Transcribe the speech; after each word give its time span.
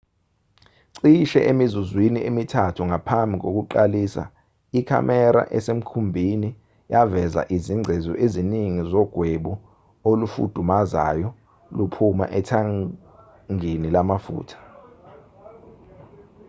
cishe 0.97 1.39
emizuzwini 1.51 2.19
emithathu 2.29 2.81
ngaphambi 2.89 3.35
kokuqalisa 3.43 4.23
ikhamera 4.79 5.41
esemkhumbini 5.57 6.49
yaveza 6.93 7.41
izingcezu 7.55 8.13
eziningi 8.25 8.81
zogwebu 8.91 9.53
olufudumazayo 10.09 11.29
luphuma 11.77 12.25
ethangini 12.39 13.87
lamafutha 13.95 14.57